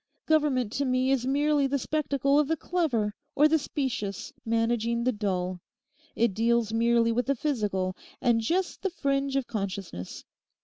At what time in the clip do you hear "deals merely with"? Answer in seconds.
6.33-7.27